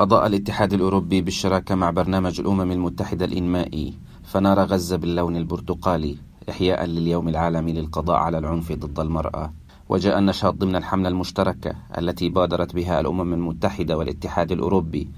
[0.00, 6.16] أضاء الاتحاد الأوروبي بالشراكة مع برنامج الأمم المتحدة الإنمائي فنار غزة باللون البرتقالي
[6.50, 9.52] إحياء لليوم العالمي للقضاء على العنف ضد المرأة.
[9.88, 15.08] وجاء النشاط ضمن الحملة المشتركة التي بادرت بها الأمم المتحدة والاتحاد الأوروبي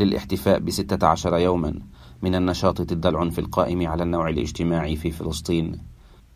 [0.00, 1.74] للاحتفاء بستة عشر يوما
[2.22, 5.78] من النشاط ضد العنف القائم على النوع الاجتماعي في فلسطين.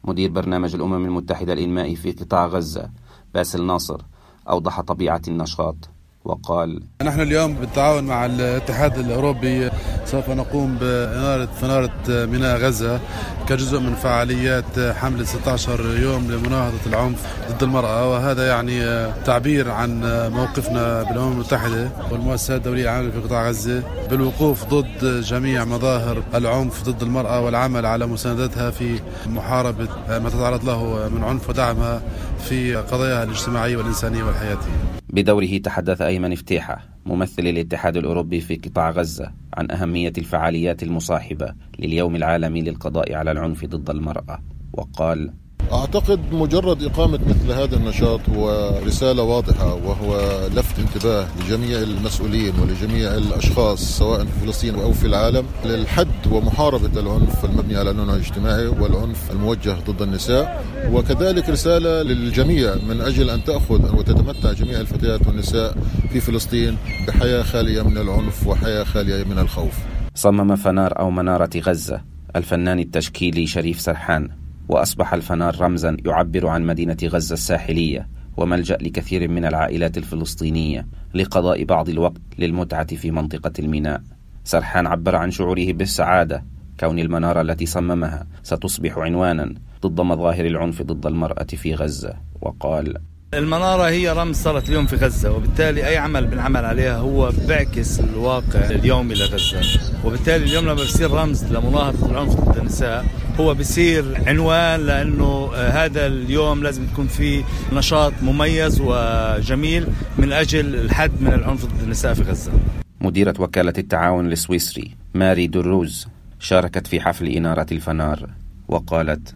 [0.04, 2.90] مدير برنامج الأمم المتحدة الإنمائي في قطاع غزة
[3.34, 4.00] باسل ناصر
[4.48, 5.95] أوضح طبيعة النشاط.
[6.26, 9.70] وقال نحن اليوم بالتعاون مع الاتحاد الأوروبي
[10.04, 13.00] سوف نقوم بإنارة فنارة ميناء غزة
[13.48, 20.00] كجزء من فعاليات حملة 16 يوم لمناهضة العنف ضد المرأة وهذا يعني تعبير عن
[20.32, 27.02] موقفنا بالأمم المتحدة والمؤسسات الدولية العاملة في قطاع غزة بالوقوف ضد جميع مظاهر العنف ضد
[27.02, 32.02] المرأة والعمل على مساندتها في محاربة ما تتعرض له من عنف ودعمها
[32.48, 34.72] في قضاياها الاجتماعية والإنسانية والحياتية.
[35.08, 42.16] بدوره تحدث أيمن فتيحة ممثل الاتحاد الأوروبي في قطاع غزة عن أهمية الفعاليات المصاحبة لليوم
[42.16, 44.42] العالمي للقضاء على العنف ضد المرأة.
[44.72, 45.32] وقال
[45.72, 53.14] أعتقد مجرد إقامة مثل هذا النشاط هو رسالة واضحة وهو لفت انتباه لجميع المسؤولين ولجميع
[53.14, 55.46] الأشخاص سواء في فلسطين أو في العالم.
[55.64, 60.64] للحد ومحاربة العنف المبني على النوع الاجتماعي والعنف الموجه ضد النساء.
[60.92, 65.76] وكذلك رسالة للجميع من أجل أن تأخذ وتتمتع جميع الفتيات والنساء
[66.12, 66.76] في فلسطين
[67.08, 69.74] بحياة خالية من العنف وحياة خالية من الخوف.
[70.14, 72.00] صمم فنار أو منارة غزة
[72.36, 74.45] الفنان التشكيلي شريف سرحان.
[74.68, 81.88] وأصبح الفنار رمزا يعبر عن مدينة غزة الساحلية وملجأ لكثير من العائلات الفلسطينية لقضاء بعض
[81.88, 84.02] الوقت للمتعة في منطقة الميناء.
[84.44, 86.44] سرحان عبر عن شعوره بالسعادة
[86.80, 89.54] كون المنارة التي صممها ستصبح عنوانا
[89.86, 92.14] ضد مظاهر العنف ضد المرأة في غزة.
[92.40, 92.94] وقال
[93.36, 98.70] المنارة هي رمز صارت اليوم في غزة وبالتالي أي عمل بنعمل عليها هو بيعكس الواقع
[98.70, 99.80] اليومي لغزة.
[100.04, 103.06] وبالتالي اليوم لما بصير رمز لمناهضة العنف ضد النساء
[103.40, 109.86] هو بصير عنوان لأنه هذا اليوم لازم يكون فيه نشاط مميز وجميل
[110.18, 112.52] من أجل الحد من العنف ضد النساء في غزة.
[113.00, 116.06] مديرة وكالة التعاون السويسري ماري دروز
[116.40, 118.28] شاركت في حفل إنارة الفنار.
[118.68, 119.34] وقالت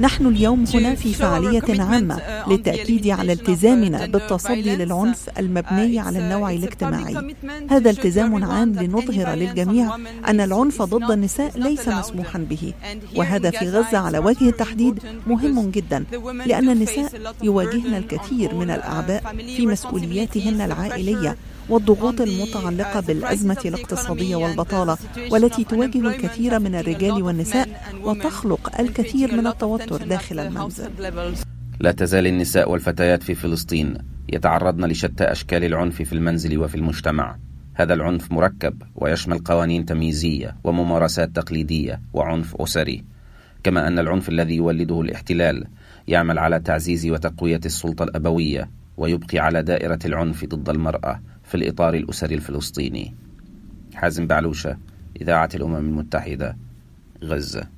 [0.00, 7.34] نحن اليوم هنا في فعالية عامة للتأكيد على التزامنا بالتصدي للعنف المبني على النوع الاجتماعي.
[7.70, 9.96] هذا التزام عام لنظهر للجميع
[10.28, 12.72] أن العنف ضد النساء ليس مسموحا به.
[13.16, 16.04] وهذا في غزة على وجه التحديد مهم جدا
[16.46, 19.22] لأن النساء يواجهن الكثير من الأعباء
[19.56, 21.36] في مسؤولياتهن العائلية.
[21.68, 24.96] والضغوط المتعلقة بالأزمة الاقتصادية والبطالة
[25.30, 27.68] والتي تواجه الكثير من الرجال والنساء
[28.04, 30.90] وتخلق الكثير من التوتر داخل المنزل.
[31.80, 33.98] لا تزال النساء والفتيات في فلسطين
[34.32, 37.36] يتعرضن لشتى أشكال العنف في المنزل وفي المجتمع.
[37.74, 43.04] هذا العنف مركب ويشمل قوانين تمييزية وممارسات تقليدية وعنف أسري.
[43.64, 45.66] كما أن العنف الذي يولده الاحتلال
[46.08, 51.20] يعمل على تعزيز وتقوية السلطة الأبوية ويبقي على دائرة العنف ضد المرأة.
[51.52, 53.14] في الإطار الأسري الفلسطيني.
[53.94, 54.78] حازم بعلوشة
[55.20, 56.56] إذاعة الأمم المتحدة
[57.24, 57.68] غزة.